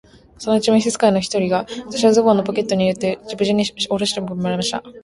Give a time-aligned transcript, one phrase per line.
[0.39, 4.81] そのうちに召使の一人が、私をズボンのポケットに入れて、無事に下までおろしてくれました。